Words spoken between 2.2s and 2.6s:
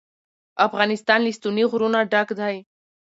دی.